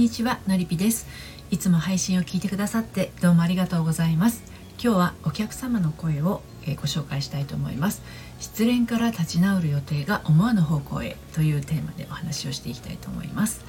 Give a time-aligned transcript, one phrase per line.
[0.00, 1.06] にちはのりぴです。
[1.50, 4.42] いつも配信を聞いてくださってどうもありがとうございます。
[4.82, 8.00] 今日はお客様の声をご紹介したいと思います。
[8.38, 13.62] 失恋から立ち直る予定が思わぬ方向へというテーマでお話をしていきたいと思います。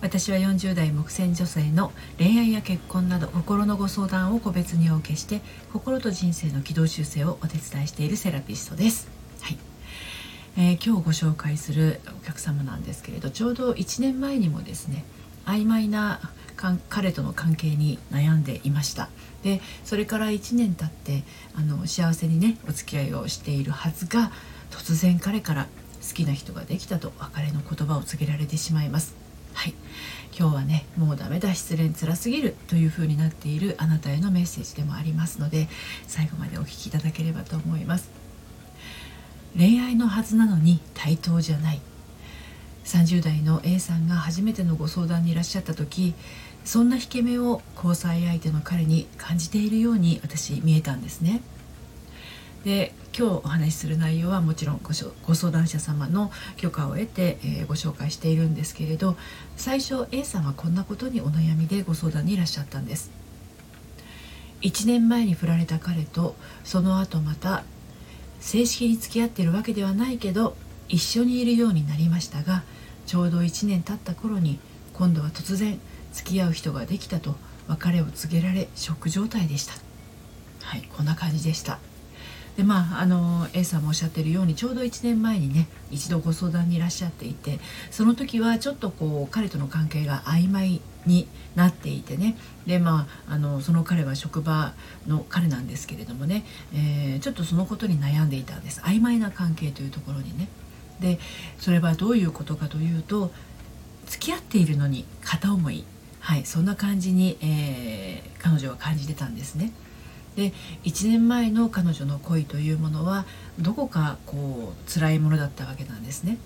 [0.00, 5.40] 私は40代目前女性の恋愛や結婚など心のご相談を個別にお受けして
[5.72, 9.08] 心と人生の軌道修正をお手伝いしているセラピストです。
[9.40, 9.58] はい。
[10.56, 15.02] えー、今日ご紹介するお客様なんですけれどちょうど1年前にもですね
[15.46, 16.20] 曖昧な
[16.88, 19.08] 彼との関係に悩んでいました。
[19.42, 21.24] でそれから1年経って
[21.56, 24.30] あの幸せにねお付き合いをしているはずが
[24.70, 25.66] 突然彼から
[26.06, 29.14] 好きな人ができたと別れの言葉を告げられてしまいます。
[29.54, 29.74] はい。
[30.38, 35.68] 今日はねもうダメだ失恋つらすぎるという風になっているあなたへのメッセージでもありますので
[36.06, 38.08] 最後までお聞きいただければと思います。
[39.56, 41.80] 恋愛のはずなのに対等じゃない。
[42.84, 46.14] 30代の A さんが初めてのご相談にいらっしゃった時
[46.64, 51.40] そんな引け目を交際相手の彼に感じているように私見えたんですね。
[52.64, 54.90] で今日お話しする内容はもちろんご
[55.26, 59.16] ご相談者様の許可を得て、えー、ご紹介しているんですけれど
[59.56, 63.10] 最初 A さんはこんなことにお悩みでご相談にいらっしゃったんです
[64.62, 67.64] 1年前に振られた彼とその後また
[68.40, 70.56] 正式に付き合っているわけではないけど
[70.88, 72.62] 一緒にいるようになりましたが
[73.06, 74.58] ちょうど1年経った頃に
[74.92, 75.80] 今度は突然
[76.12, 77.36] 付き合う人ができたと
[77.68, 79.74] 別れを告げられショック状態でした。
[80.62, 81.78] はいこんな感じでした。
[82.56, 87.58] でまああの A さんもおっしゃってるようにちょうど1年前にね一度ご相談にいらっしゃっていて
[87.90, 92.36] その時はちょっとこう彼との関係が曖昧になっていてね。
[92.66, 94.74] でまああのその彼は職場
[95.06, 96.44] の彼なんですけれどもね、
[96.74, 98.80] えー、ちょっとそのことに悩んでいたんです。
[98.82, 100.48] 曖昧な関係というところにね。
[101.02, 101.18] で
[101.58, 103.30] それはどういうことかというと
[104.06, 105.84] 付き合っているのに片思い
[106.20, 109.72] はいそんな感じに、えー、彼女は感じてたんですね。
[110.36, 110.52] で
[110.84, 113.26] 1年前の彼女の恋というものは
[113.58, 116.38] どこかこう辛いものだったわけなんですね。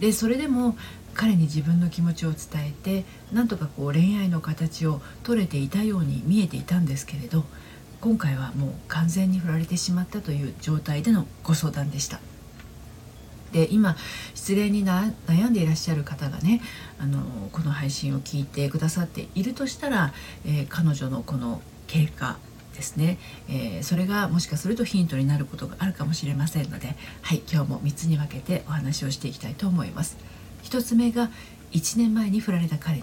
[0.00, 0.76] でそれでも
[1.14, 7.44] 彼に自分の気持ちを伝えてなんとかこう恋愛の形を取れていたように見えていたんですけれど
[8.00, 12.20] 今回はもう完全に振られてしまったという状態でのご相談でした。
[13.52, 13.96] で今
[14.34, 16.60] 失恋に悩んでいらっしゃる方がね
[16.98, 20.12] あのこの配信を聞いてくださっているとしたら、
[20.44, 22.38] えー、彼女のこの経過
[22.74, 23.18] ですね、
[23.48, 30.16] えー、それがもしかするとヒントになることがあるかもしれませんので、はい、今日も3つに分けてお話をしていきたいと思います。
[30.64, 31.30] 1つ目が
[31.72, 33.02] 1年前に振られた彼に。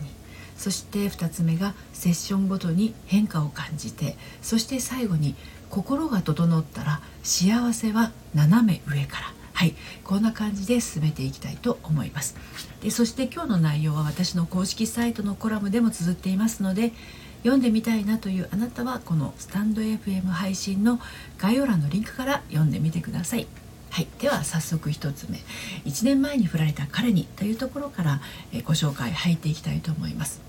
[0.58, 5.36] そして2つ目がセッションごとに変化を感じてそして最後に
[5.70, 9.39] 心が整ったら幸せは斜め上から。
[9.60, 9.76] はい。
[10.06, 12.38] こんな感じで進めていきたいと思います。
[12.82, 16.94] でそして今日の内容は私の公式サイトのコラムでも綴っていますので
[17.40, 21.02] 読んでみたいなというあなたはこのスタンド FM 配信の
[21.38, 23.48] 概要欄のリンクから読んでみてください。
[23.90, 25.40] はい、では早速1つ目。
[25.84, 28.22] 1年前に振られた彼にというところから
[28.64, 30.40] ご紹介入っていきたいと思います。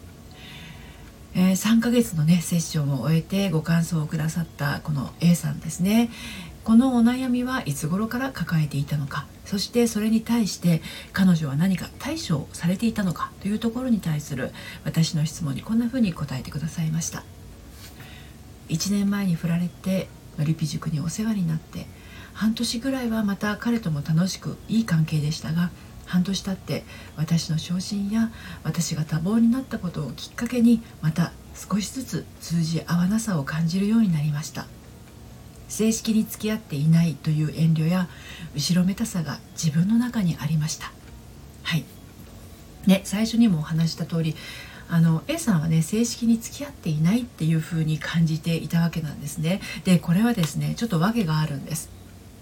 [1.34, 6.10] えー、3ヶ月のねセッションを終えてご感想をくださったこの A さんですね。
[6.65, 10.82] このお悩みはいつ頃から抱えていたのかそしてそれに対して
[11.12, 14.53] 彼女は何か対処されていたのかというところに対する
[14.84, 17.25] 私の質問にこんなふうに答えてくださいました。
[18.71, 21.87] 1年前に振られてのりぴ塾にお世話になって
[22.32, 25.71] 半年ぐらいはまた彼とも楽しくいい関係でしたが
[26.06, 26.84] 半年経って
[27.16, 28.31] 私の昇進や
[28.62, 34.66] 私が多忙になったことをきっかけにまた少しずつ通じ合わなさを感じるようになりました。
[35.71, 38.09] 正式に付き合っていないという遠慮や
[38.55, 40.93] 後ろめたさが自分の中にありました。
[41.63, 41.85] はい。
[42.87, 44.37] ね最初にもお話した通り
[44.89, 49.61] あの A さんはね正式に付き合っていないっていう風に感じていたわけなんですね。
[49.85, 51.89] でこれはですねちょっと訳があるんです。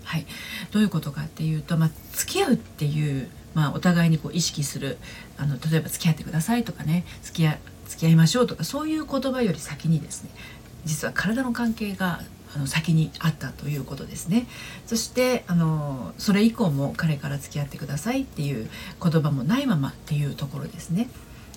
[0.05, 0.27] はい。
[0.73, 4.99] どういうことかっていうと、まあ、付き合うっていうまあ、お互いにこう意識する
[5.37, 10.31] あの例えば付き合ってくださいとかね付き合付き合いましょうとかそういう言葉より先にですね
[10.85, 12.21] 実は体の関係が
[12.55, 14.47] あの先にあったということですね
[14.87, 18.69] そしてあのそれ以降も彼から付き合ってくださいっていう
[19.03, 21.09] 言葉もないままっていうところですね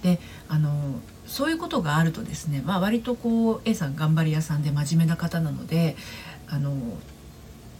[0.03, 5.95] であのそういうことがあるとですね、まあ、割とこう A さん頑張り屋さんで真面目な方なので
[6.47, 6.75] あの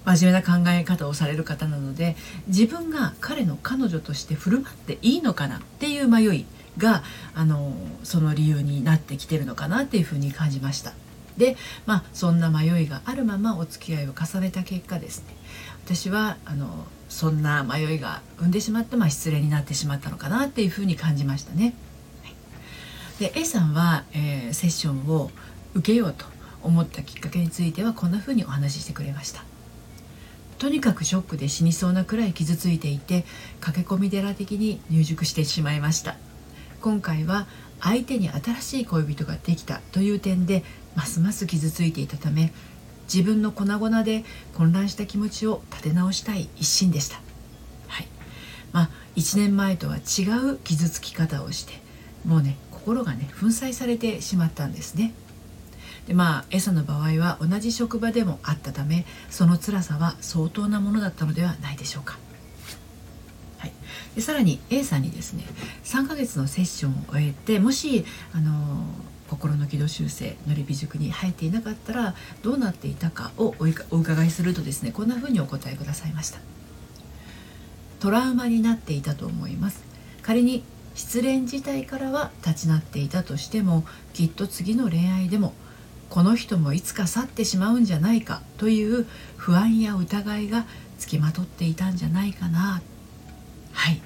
[0.06, 2.16] 真面目な考え方をされる方なので
[2.48, 6.46] 自分が彼の彼女として振る舞っていいのかなっていう迷い
[6.78, 7.04] が
[7.36, 7.74] あの
[8.04, 10.94] その理由になってきてるのかなっていうふうに感じました。
[11.42, 11.58] で
[11.88, 15.36] まあそんな迷いがあるままお付き合いを重ねた結果ですね。
[15.84, 21.74] 私はあのそんな迷いが生んでしまって、まあ、失礼になってしまったのかなっていうふうに感じましたね。
[23.18, 25.32] で A さんは、えー、セッションを
[25.74, 26.26] 受けようと
[26.62, 29.44] 思ったきっかけについてはこんなふうにお話ししてくれました。
[30.60, 33.26] とにかくショックで死にそうなくらい傷ついていて
[33.62, 36.18] 駆け込み寺的に入塾してしまいました。
[36.82, 37.48] 今回は
[37.80, 40.64] 相手に新しい恋人ができたという点で
[40.96, 42.52] ますます傷ついていたため
[43.14, 44.24] 自分の粉々で
[44.56, 47.20] 混乱した気持ちを立て直したい一心でした。
[47.88, 48.08] はい。
[48.72, 51.74] まあ1年前とは違う傷つき方をして
[52.26, 55.14] もうね心がね粉砕されてしまったんですね。
[56.08, 62.18] でまあ A さんの場合は同じ職場でもあったためその辛さは相当なものだったのではないでしょうか、
[63.60, 63.74] はい、
[64.16, 65.44] でさらに A さんにですね
[65.84, 68.04] 3ヶ月のセッションを終えてもし
[68.34, 68.84] あの
[69.32, 73.56] 心の軌道修正のりび塾に入っていなかったらどうなっていたかを
[73.90, 76.40] お伺いするとですねこんなふうにお答えくださいました。
[78.02, 79.84] トラウマになっていたと思います。
[80.22, 85.54] 仮に失恋自体からは立ち直っていたとしてもきっと次の恋愛でも
[86.10, 89.08] この人もいつか去ってしまうんじゃないかという
[89.38, 90.66] 不安や疑いが
[91.00, 92.82] つきまとっていたんじゃないかな。
[93.72, 94.02] はい。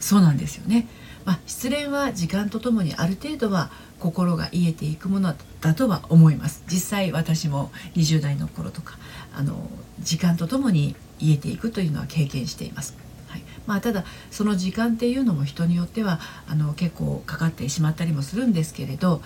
[0.00, 0.88] そうなんですよね、
[1.24, 6.64] まあ、失恋は時間とともにある程度は心が癒えていくものだとは思います。
[6.66, 8.98] 実際私も20代の頃とか
[9.34, 9.68] あの
[10.00, 12.96] 時間とともに癒えていくというのは経験しています。
[13.28, 13.42] はい。
[13.66, 19.22] まあ、ただその時間っていうのも人によってはあの結構かかってしまったりもするんですけれど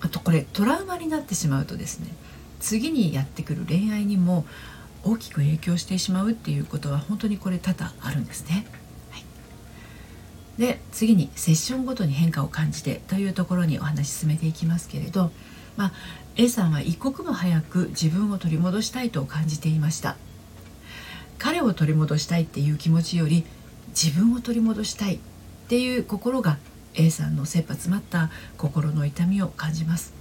[0.00, 2.08] あとこれトラウマになってしまうとですね
[2.60, 4.44] 次にやってくる恋愛にも
[5.04, 8.66] 大きく影響してしまうっていうことは本当にこれ多々あるんですね。
[10.58, 15.30] で次にセッションごとに変化を感じてというところにお話進めていきますけれど、
[15.76, 15.92] まあ、
[16.36, 20.16] A さんは一刻も早く自分を取り戻したいと感じていました。
[21.38, 23.44] 彼を取り戻したいっていう気持ちより
[23.90, 25.18] 自分を取り戻したいっ
[25.68, 26.58] ていう心が
[26.94, 30.12] A さんの切羽詰まった心の痛みを感じます。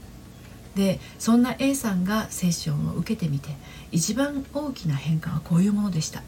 [0.75, 3.49] でそんな A さんがセッションを受けてみて
[3.91, 6.21] 一番大きな変化はこういうものでした。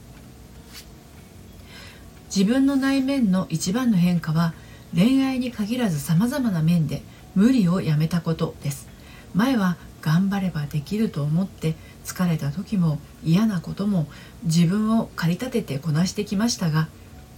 [2.35, 4.53] 自分の内面の一番の変化は
[4.95, 7.01] 恋愛に限らずさまざまな面で
[7.35, 8.87] 無理をやめたことです。
[9.33, 14.07] 前は頑張ればできると思って疲れた時も嫌なことも
[14.43, 16.87] 自分を駆り立ててこなしてきましたが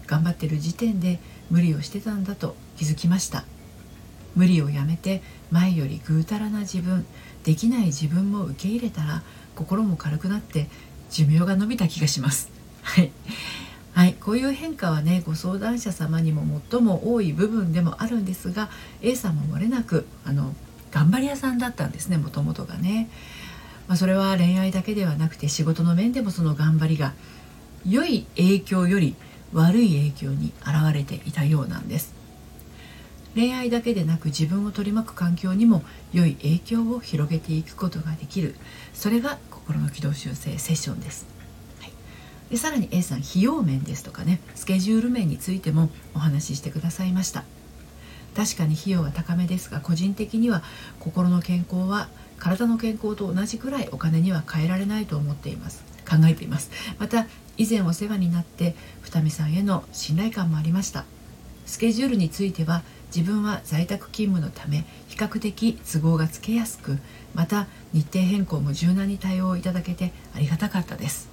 [0.08, 3.46] 頑張ってる時点で無理をしてたんだと気づきました。
[4.36, 5.22] 無理をやめて
[5.52, 7.06] 前よりぐうたらな自分
[7.44, 9.24] できない自分も受け入れたら
[9.56, 10.70] 心も軽くなって
[11.10, 12.50] 寿命が伸びた気がします。
[12.82, 13.12] はい、
[13.94, 18.70] はい、こういう変化はねご相談者様にも最も多い部分でもあるんですが
[19.02, 20.56] A さんも漏れなくあの
[20.92, 23.10] 頑張り屋さんだったんですねもともとがね、
[23.88, 27.14] まあ、それは恋愛だけではなくて仕事の面でもその頑張りが
[27.88, 29.16] 良い影響より
[29.54, 32.14] 悪い影響に現れていたようなんです。
[33.34, 35.84] 恋愛だけでなく自分を取り巻く環境にも
[36.14, 38.56] 良い影響を広げていくことができる。
[38.94, 41.26] それが心の軌道修正セッションです、
[42.52, 47.44] でさらに A さん費用面ですとかねスケジュール面についてもお話ししてくださいました。
[48.36, 50.64] 確かに費用は高めですが個人的には
[51.00, 52.08] 心の健康は
[52.38, 55.84] 体の健康と同じくらいお金には変えられないと思っています。
[56.10, 56.72] 考えています。
[57.00, 57.26] また
[57.58, 61.06] 以前お世話になって二見さんへの信頼感もありました。
[61.66, 62.84] スケジュールについては
[63.16, 66.98] 自分は在宅勤務のため比較的都合がつけやすく
[67.34, 71.30] また日程変更も柔軟に対応いただけてありがたかったです、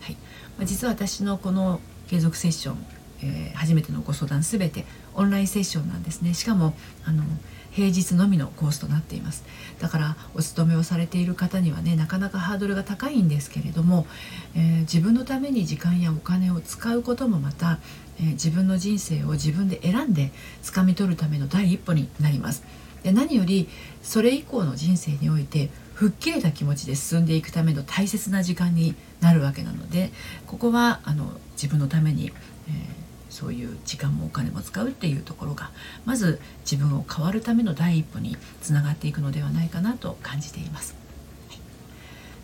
[0.00, 0.16] はい、
[0.60, 2.86] 実は私のこの継続セッション、
[3.22, 6.34] えー、初めてのご相談すべてオンラインセッションなんですね。
[6.34, 7.24] しかもあの
[7.70, 9.44] 平日のみのコースとなっています。
[9.80, 14.06] だからお勤めをされている方にはねなかなかハードルが高いんですけれども、
[14.54, 17.78] えー、自分のために時間やお金を使うこともまた、
[18.18, 20.32] えー、自分の人生を自分で選んで
[20.62, 22.62] 掴み取るための第一歩になります。
[23.02, 23.68] で何より
[24.02, 30.10] それ以降の人生において吹っ切れた気持ちで進んでいくための大切な時間になるわけなので
[30.46, 32.32] ここはあの自分のために、
[32.68, 35.70] えーそういう時間もお金も使うっていうところが
[36.04, 36.38] まず
[36.70, 40.94] 自分を変わるための第一歩につながっていくのではないかなと感じています。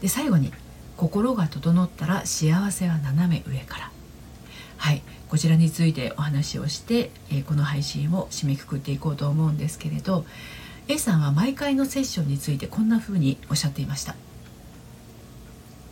[0.00, 0.50] で最後に
[0.96, 3.90] 心が整ったら幸せは斜め上から
[4.78, 5.02] はい。
[5.28, 10.24] こちらについてお話をして、え、この配信を締めくくっていこうと思うんですけれど
[10.86, 14.14] A さんは毎回のセッションについてこんな風におっしゃっていました。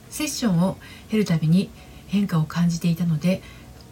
[0.09, 0.79] セッションを
[1.11, 1.69] 経るたびに
[2.07, 3.43] 変化を感じていたので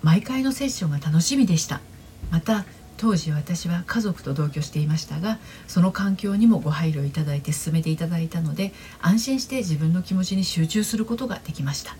[0.03, 1.83] 毎回のセッションが楽しみでした。
[2.31, 2.65] また
[2.97, 8.73] 当時私は家族と同居していましたがその環境にもご配慮いただいて進めていただいたので
[9.03, 11.97] 安心して自分の気持ちに集中することができました、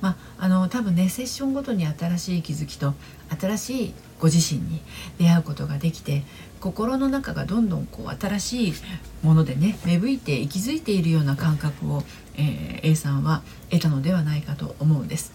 [0.00, 2.94] まあ、あの多分ねセッションごとに新しい気づきと
[3.40, 4.80] 新しいご自身に
[5.18, 6.22] 出会うことができて
[6.60, 8.74] 心の中がどんどんこう新しい
[9.22, 12.02] ものでね芽吹いて息づいているような感覚を、
[12.36, 15.32] えー、A さんは得たのではないかと思うんです。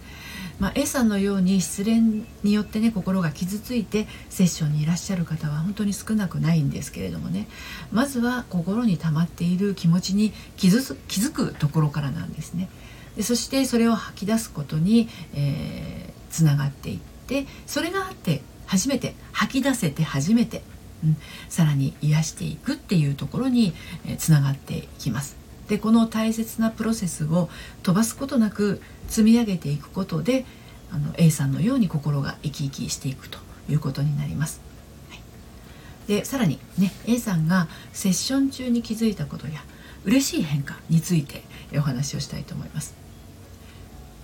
[0.59, 7.47] まあ、A さんのように失恋によってね心が傷ついてセッションにいらっしゃる方は本当に少なくないんですけれどもね
[7.91, 12.69] まずは心に溜まっている気持ちに気づ気づくところからなんですね。
[13.15, 20.63] でそしてそれを吐き出すことに、えー、つながっていってそれがあって初めて吐き出せて初めて、
[21.03, 21.17] うん、
[21.49, 23.73] さらに癒していくっていうところに、
[24.05, 25.35] えー、つながっていきます。
[25.67, 27.49] でこの大切なプロセスを
[27.83, 30.45] 飛ばすことなく積み上げていくことで
[30.91, 33.39] あの A さんのように心が生き生きしていくと
[33.69, 34.61] いうことになります。
[36.07, 39.63] でさらにね A さんがセッション中に気づいたことや
[40.03, 43.00] 嬉しい変化についてお話をしたいと思います。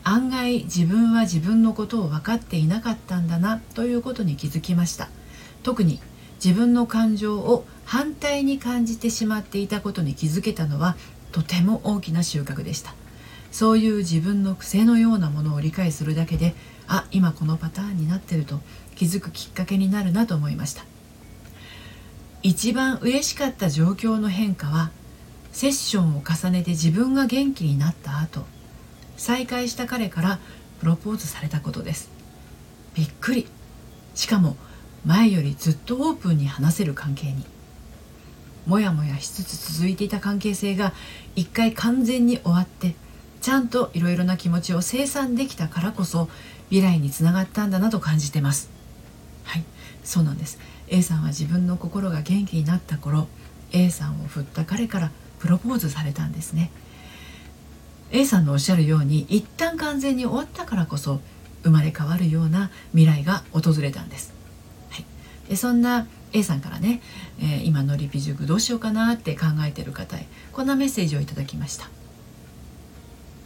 [0.07, 5.09] 案外自分は自分のことを分かっていなかったんだなということに気づきました。
[5.63, 5.99] 特に
[6.41, 10.95] 自分の感情を反対に感じてしまっていたことに気づけたのは
[11.33, 12.95] とても大きな収穫でした。
[13.51, 16.55] そういう自分の癖のようなものを理解するだけで
[16.87, 18.61] あ今このパターンになってると
[18.95, 20.85] 気づくきっかけになるなと思いました。
[22.43, 24.89] 一番嬉しかった状況の変化は
[25.51, 28.45] セッションを重ねて自分が元気になった後。
[29.17, 30.39] 再会した彼から
[30.79, 32.09] プロポーズされたことです。
[32.93, 33.47] びっくり。
[34.15, 34.55] しかも
[35.05, 37.45] 前よりずっとオープンに話せる関係に。
[38.65, 40.93] もやもやしつつ続いていた関係性が
[41.35, 42.95] 一回完全に終わって
[43.39, 46.27] ちゃんといろいろな気持ちを清算できたからこそ
[46.69, 48.69] 未来につながったんだなと感じてます。
[49.45, 49.63] はい。
[50.03, 50.59] そうなんです。
[50.89, 53.27] A さんは自分の心が元気になった頃
[53.71, 56.71] A さんを振った彼からプロポーズされたんですね。
[58.11, 61.19] A さんのおっしゃるように一旦完全に終わったからこそ
[61.63, 64.33] 生まれ変わるような未来が訪れたんです、
[64.89, 65.05] はい、
[65.49, 67.01] でそんな A さんからね、
[67.39, 71.89] えー、今のリピ塾どうしようかなって考えてる方へこんなメッセージをいただきました。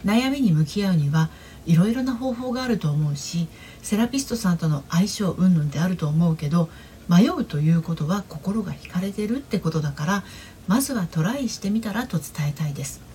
[0.04, 1.30] 悩みに向き合うには
[1.64, 3.46] いろいろな方法があると思うし
[3.82, 6.68] セラピストさんとの相性云々であると思うけど
[7.08, 10.24] 迷うということは心が惹かれてるってことだから
[10.66, 13.11] まずはトライしてみたらと伝えたいです。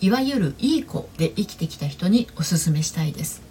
[0.00, 3.42] いわゆるいい子で生きてきた人におすすめしたいです。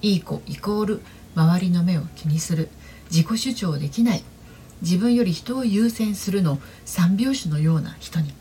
[0.00, 1.00] いい子イコール
[1.34, 2.68] 周りの目を気にする。
[3.10, 4.22] 自己主張できない。
[4.80, 6.58] 自分より人を優先するの。
[6.84, 8.32] 三拍子のような人に。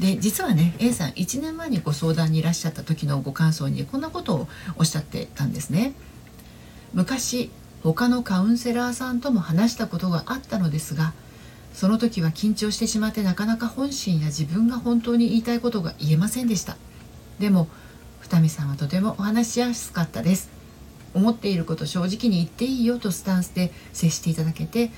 [0.00, 5.92] で実はね A さん1年前にご相談にいらっしゃった時のご感想にこんなことをおっしゃってたんですね。
[6.92, 7.50] 昔
[7.84, 11.14] 他のカウンセラーさんとも話したことがあったのですが
[11.72, 16.76] その時は緊張してしまってなかなか本心や自分が本当に言いたいことが言えませんでした。
[17.38, 17.68] でも
[18.20, 20.50] 二見さんはとてもお話しやすかったです。
[21.14, 24.90] 思っていること正直に言っていいよとスタンスで接していただけて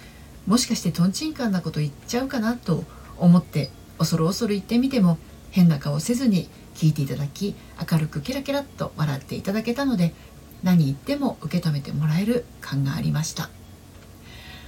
[0.46, 2.84] もしかしてとんちんかんなこと言っちゃうかなと
[3.18, 5.18] 思って恐る恐る言ってみても
[5.50, 7.54] 変な顔せずに聞いていただき
[7.90, 10.14] 明るくキラキラっと笑っていただけたので
[10.62, 13.50] 何言っても受け止めてもらえる感がありました。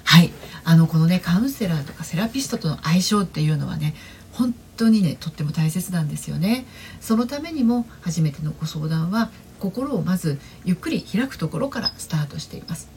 [0.04, 0.32] はい。
[0.68, 3.94] あのこのねカウンセラーとかセラピストとの相性っていうのはね
[4.32, 6.66] 本当にねとっても大切なんですよね。
[7.00, 9.30] そのためにも初めてのご相談は
[9.60, 12.88] 心をまずゆっくり開くところからスタートしています。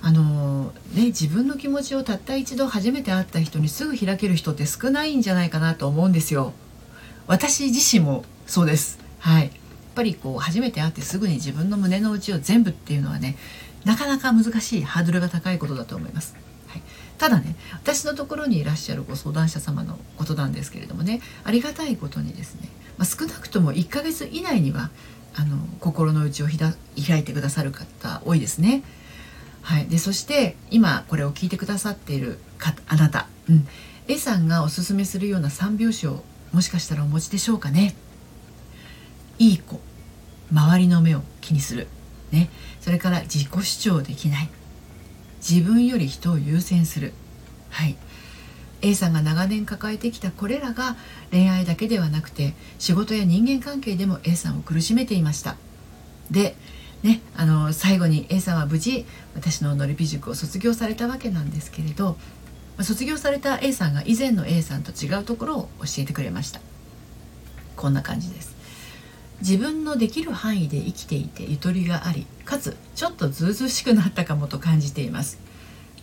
[0.00, 6.52] あのね自分の気持ちをたった一度初めて会った人にすぐ開ける人って少ないんじゃないかなと思うんですよ。
[7.26, 9.00] 私自身もそうです。
[9.18, 9.42] はい。
[9.42, 9.50] やっ
[9.96, 13.36] ぱりこう初めて会ってすぐに自分の胸の内を全部っていうのはね
[13.84, 16.36] なかなか難しいハードルが高いことだと思います、
[17.18, 24.90] ただね私のところにいらっしゃるご相談者様のことなんですけれどもねありがたいことにですね、まあ、少なくとも1ヶ月以内には
[25.34, 28.82] あの心の内を開いてくださる方多いですね。
[29.62, 33.68] はい、でそして今これを聞いてくださっているかあなた、うん、
[34.08, 37.94] A さんがおすすめするような3拍子をもしかしたらお持ちでしょうかね。
[39.38, 39.80] いい子。
[40.50, 41.86] 周りの目を気にする、
[42.32, 42.48] ね、
[42.80, 44.48] それから自己主張できない。
[45.46, 47.12] 自分より人を優先する、
[47.70, 47.96] はい、
[48.82, 50.96] A さんが長年抱えてきたこれらが
[51.30, 55.56] 恋愛だけではなくて仕事や人間関係でも A さんを苦しめていました。
[56.30, 56.56] で
[57.02, 62.16] ねあの最後に A さんは無事私ののりぴ塾を卒業されたわけなんですけれど
[62.80, 66.60] 卒業された A さんが以前の A さんと違うところを教えてくれました。
[67.76, 68.57] こんな感じです。
[69.40, 75.38] 自分のできる範囲で生きていてゆとりがありかつちょっとずうずしくなったかもと感じています。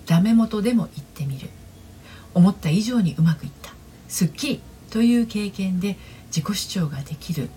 [0.06, 1.50] ダメ元でも言ってみる。
[2.34, 3.74] 思った以上にうまくいった。
[4.08, 7.50] すっきりという経験で自己主張ができる。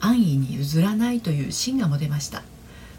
[0.00, 2.42] 安易に譲らないという芯が持てました。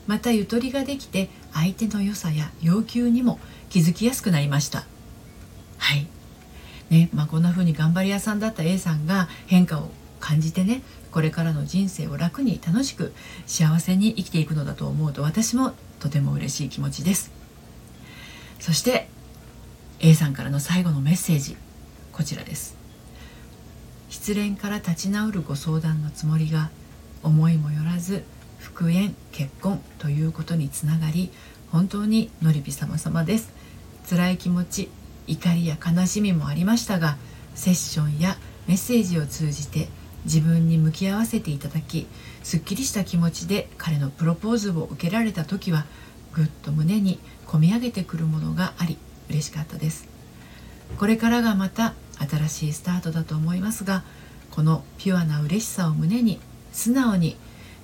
[0.08, 4.86] またゆとりができて相手の良さや要求にも気づきやすくなりました。
[5.78, 6.08] はい。
[6.90, 7.10] ね。
[7.14, 10.82] まあ、こんな風に頑張り屋さんだった A さんが変化を感じてね
[11.14, 13.14] これからの人生を楽に楽しく
[13.46, 17.32] 幸せに生きていくのだと思うと私もとても嬉しい気持ちです。
[18.60, 19.08] そして
[20.00, 21.56] A さんからの最後のメッセージ
[22.12, 22.76] こちらです。
[24.10, 26.72] 失恋から立ち直るご相談のつもりが
[27.22, 28.24] 思いもよらず
[28.58, 31.32] 復縁結婚ということにつながり
[31.72, 33.54] 本当にのりぴ様様です。
[34.10, 34.90] 辛い気持ち
[35.28, 37.18] 怒りや悲しみもありましたが
[37.54, 38.36] セッションや
[38.68, 39.88] メッセージを通じて
[40.26, 42.08] 自分に向き合わせていただき
[42.44, 45.86] すっきりした気持ちで彼のプロポーズを受けられた時は
[46.34, 48.98] ぐっと胸にこみ上げてくるものがあり
[49.30, 50.08] 嬉しかったです。
[50.98, 54.04] これからがまた新しいスタートだと思いますが
[54.52, 56.40] このピュアな嬉しさを胸に
[56.72, 57.38] 素直に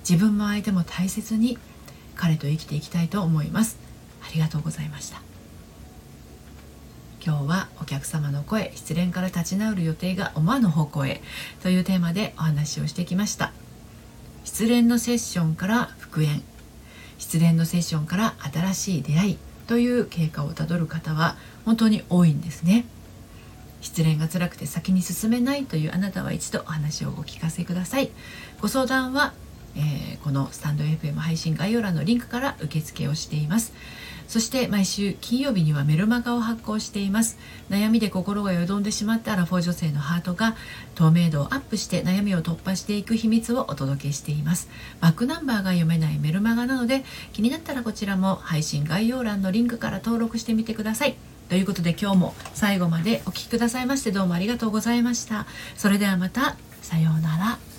[0.08, 1.58] 自分も相手も大切に
[2.14, 3.78] 彼と生きていきたいと思います。
[4.22, 5.29] ありがとうございました。
[7.22, 11.20] 今日はお客様の声失恋から立ち直る予定が思わぬ方向へ
[11.62, 13.52] というテーマでお話をしてきました。
[14.44, 16.42] 失恋のセッションから復縁。
[17.18, 19.38] 失恋のセッションから新しい出会い。
[19.66, 22.86] という経過をたどる方は本当に多いんですね。
[23.82, 25.66] 失恋が辛くて先に進めない。
[25.66, 28.10] というあなたは一度お話をお聞かせください。
[28.62, 29.34] ご相談は、
[29.76, 33.74] えー、このスタンド FM 配信概要欄のリンクから受付をしています。
[34.30, 37.36] そして毎週金曜日にはメルマガを発行しています。
[37.68, 40.54] 悩みで心がよどんでしまったアラフォー女性のハートが
[40.94, 44.68] 透明度をアップして悩みを突破していく秘密をお届けしています。
[45.00, 51.16] バックナンバーが読めないメルマガなので気になったらこちらも配信概要欄のリンクから登録してみてください。
[51.48, 55.46] ということで今日も最後までお聴きくださいましてどうもありがとうございました。
[55.76, 56.56] それではまた。
[56.82, 57.69] さようなら。